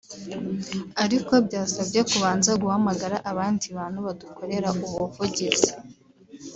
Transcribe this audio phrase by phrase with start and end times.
[1.03, 5.71] ariko byasabye kubanza guhamagara abandi bantu badukorera ubuvugizi